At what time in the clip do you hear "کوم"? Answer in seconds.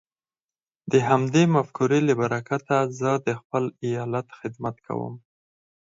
4.87-5.13